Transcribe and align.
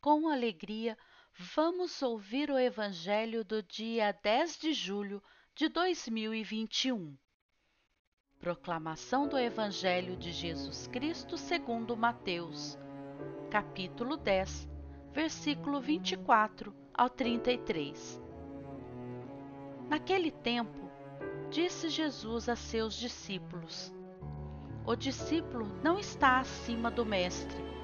com 0.00 0.28
alegria, 0.28 0.96
vamos 1.54 2.00
ouvir 2.00 2.50
o 2.50 2.58
Evangelho 2.58 3.44
do 3.44 3.62
dia 3.62 4.12
10 4.22 4.58
de 4.58 4.72
julho 4.72 5.22
de 5.54 5.68
2021. 5.68 7.14
Proclamação 8.38 9.28
do 9.28 9.38
Evangelho 9.38 10.16
de 10.16 10.32
Jesus 10.32 10.86
Cristo 10.86 11.36
segundo 11.36 11.94
Mateus, 11.94 12.78
capítulo 13.50 14.16
10, 14.16 14.66
versículo 15.12 15.80
24 15.82 16.74
ao 16.94 17.10
33. 17.10 18.22
Naquele 19.86 20.30
tempo, 20.30 20.90
disse 21.50 21.90
Jesus 21.90 22.48
a 22.48 22.56
seus 22.56 22.94
discípulos: 22.94 23.92
O 24.86 24.96
discípulo 24.96 25.66
não 25.82 25.98
está 25.98 26.38
acima 26.38 26.90
do 26.90 27.04
mestre 27.04 27.79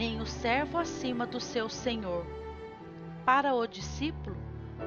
nem 0.00 0.18
o 0.18 0.24
servo 0.24 0.78
acima 0.78 1.26
do 1.26 1.38
seu 1.38 1.68
senhor. 1.68 2.24
Para 3.22 3.54
o 3.54 3.66
discípulo, 3.66 4.34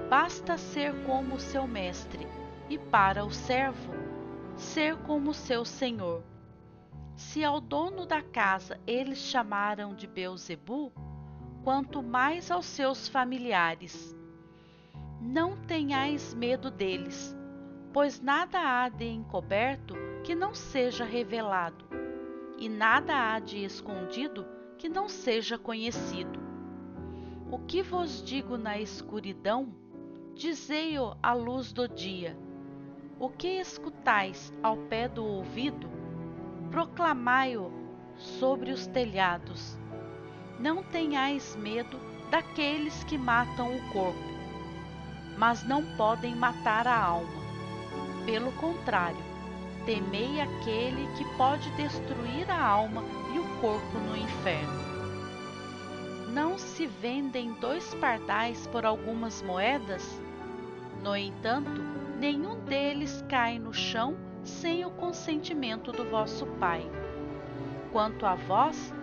basta 0.10 0.58
ser 0.58 0.92
como 1.06 1.36
o 1.36 1.40
seu 1.40 1.68
mestre, 1.68 2.28
e 2.68 2.80
para 2.80 3.24
o 3.24 3.30
servo, 3.30 3.94
ser 4.56 4.98
como 5.04 5.30
o 5.30 5.34
seu 5.36 5.64
senhor. 5.64 6.24
Se 7.16 7.44
ao 7.44 7.62
dono 7.62 8.08
da 8.08 8.24
casa 8.24 8.80
eles 8.88 9.20
chamaram 9.20 9.94
de 9.94 10.08
Beuzebu, 10.08 10.92
quanto 11.64 12.02
mais 12.02 12.50
aos 12.50 12.66
seus 12.66 13.08
familiares. 13.08 14.18
Não 15.22 15.56
tenhais 15.56 16.34
medo 16.34 16.72
deles, 16.72 17.38
pois 17.94 18.20
nada 18.20 18.58
há 18.60 18.90
de 18.90 19.06
encoberto 19.06 19.94
que 20.24 20.34
não 20.34 20.56
seja 20.56 21.06
revelado, 21.06 21.86
e 22.58 22.68
nada 22.68 23.14
há 23.14 23.38
de 23.38 23.64
escondido 23.64 24.63
que 24.84 24.90
não 24.90 25.08
seja 25.08 25.58
conhecido. 25.58 26.38
O 27.50 27.58
que 27.58 27.82
vos 27.82 28.22
digo 28.22 28.58
na 28.58 28.78
escuridão, 28.78 29.74
dizei-o 30.36 31.16
à 31.24 31.32
luz 31.32 31.72
do 31.72 31.88
dia. 31.88 32.38
O 33.18 33.30
que 33.30 33.48
escutais 33.48 34.52
ao 34.62 34.76
pé 34.76 35.08
do 35.08 35.24
ouvido, 35.24 35.90
proclamai-o 36.70 37.72
sobre 38.18 38.72
os 38.72 38.86
telhados. 38.86 39.80
Não 40.60 40.84
tenhais 40.84 41.56
medo 41.56 41.98
daqueles 42.30 43.06
que 43.06 43.18
matam 43.18 43.74
o 43.74 43.94
corpo, 43.94 44.20
mas 45.38 45.66
não 45.66 45.82
podem 45.96 46.36
matar 46.36 46.90
a 46.90 47.02
alma. 47.02 47.42
Pelo 48.26 48.52
contrário, 48.58 49.33
temei 49.86 50.40
aquele 50.40 51.08
que 51.18 51.26
pode 51.38 51.70
destruir 51.72 52.50
a 52.50 52.62
alma 52.62 53.04
e 53.34 53.40
o 53.40 53.62
corpo 53.62 53.98
no 54.00 54.16
inferno. 54.16 54.94
Não 56.34 56.58
se 56.58 56.88
vendem 56.88 57.54
dois 57.54 57.94
pardais 57.96 58.66
por 58.68 58.86
algumas 58.86 59.42
moedas? 59.42 60.22
No 61.04 61.16
entanto, 61.16 61.82
nenhum 62.20 62.60
deles 62.62 63.24
cai 63.30 63.60
no 63.60 63.74
chão 63.74 64.16
sem 64.44 64.86
o 64.86 64.92
consentimento 64.92 65.92
do 65.92 66.10
vosso 66.10 66.46
Pai. 66.60 66.90
Quanto 67.92 68.26
a 68.26 68.36
vós, 68.36 68.94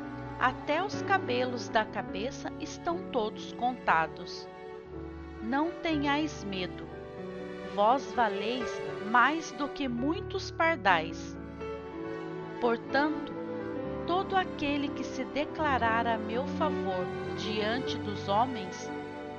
até 0.40 0.82
os 0.82 1.02
cabelos 1.02 1.68
da 1.68 1.84
cabeça 1.84 2.52
estão 2.58 2.98
todos 3.12 3.52
contados. 3.52 4.48
Não 5.42 5.70
tenhais 5.70 6.42
medo, 6.44 6.86
vós 7.74 8.12
valeis 8.12 8.70
mais 9.10 9.50
do 9.52 9.68
que 9.68 9.88
muitos 9.88 10.50
pardais. 10.50 11.36
Portanto, 12.60 13.32
todo 14.06 14.36
aquele 14.36 14.88
que 14.88 15.04
se 15.04 15.24
declarar 15.24 16.06
a 16.06 16.18
meu 16.18 16.46
favor 16.46 17.06
diante 17.36 17.96
dos 17.98 18.28
homens, 18.28 18.90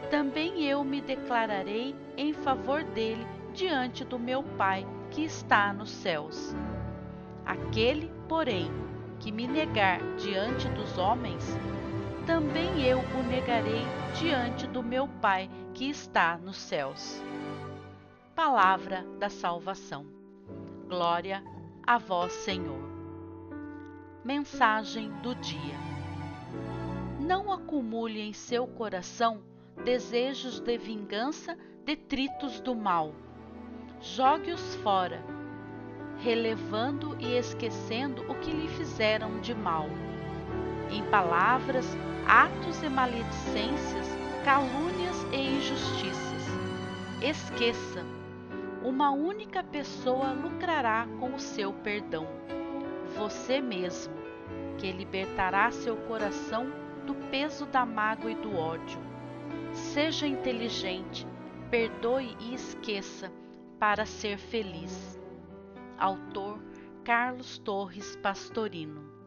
também 0.09 0.63
eu 0.63 0.83
me 0.83 1.01
declararei 1.01 1.95
em 2.17 2.33
favor 2.33 2.83
dele 2.83 3.25
diante 3.53 4.03
do 4.03 4.17
meu 4.17 4.43
Pai 4.43 4.85
que 5.09 5.23
está 5.23 5.71
nos 5.73 5.91
céus. 5.91 6.55
Aquele, 7.45 8.11
porém, 8.27 8.71
que 9.19 9.31
me 9.31 9.47
negar 9.47 9.99
diante 10.17 10.67
dos 10.69 10.97
homens, 10.97 11.45
também 12.25 12.81
eu 12.81 12.99
o 12.99 13.23
negarei 13.23 13.85
diante 14.19 14.67
do 14.67 14.81
meu 14.81 15.07
Pai 15.21 15.49
que 15.73 15.89
está 15.89 16.37
nos 16.37 16.57
céus. 16.57 17.21
Palavra 18.43 19.05
da 19.19 19.29
salvação. 19.29 20.03
Glória 20.89 21.43
a 21.85 21.99
vós, 21.99 22.33
Senhor. 22.33 22.81
Mensagem 24.25 25.11
do 25.21 25.35
dia: 25.35 25.77
Não 27.19 27.51
acumule 27.51 28.19
em 28.19 28.33
seu 28.33 28.65
coração 28.65 29.43
desejos 29.85 30.59
de 30.59 30.75
vingança, 30.75 31.55
detritos 31.85 32.59
do 32.59 32.75
mal. 32.75 33.13
Jogue-os 34.01 34.73
fora, 34.77 35.23
relevando 36.17 37.15
e 37.19 37.37
esquecendo 37.37 38.23
o 38.23 38.33
que 38.39 38.49
lhe 38.49 38.69
fizeram 38.69 39.39
de 39.39 39.53
mal. 39.53 39.85
Em 40.89 41.03
palavras, 41.11 41.85
atos 42.27 42.81
e 42.81 42.89
maledicências, 42.89 44.07
calúnias 44.43 45.27
e 45.31 45.57
injustiças. 45.57 46.41
Esqueça, 47.21 48.03
uma 48.91 49.09
única 49.09 49.63
pessoa 49.63 50.33
lucrará 50.33 51.07
com 51.17 51.33
o 51.33 51.39
seu 51.39 51.71
perdão 51.71 52.27
você 53.15 53.61
mesmo, 53.61 54.13
que 54.77 54.91
libertará 54.91 55.71
seu 55.71 55.95
coração 55.95 56.69
do 57.05 57.15
peso 57.29 57.65
da 57.65 57.85
mágoa 57.85 58.31
e 58.31 58.35
do 58.35 58.55
ódio. 58.55 58.99
Seja 59.71 60.27
inteligente, 60.27 61.25
perdoe 61.69 62.35
e 62.39 62.53
esqueça 62.53 63.31
para 63.79 64.05
ser 64.05 64.37
feliz. 64.37 65.17
Autor 65.97 66.61
Carlos 67.03 67.57
Torres 67.59 68.15
Pastorino 68.17 69.20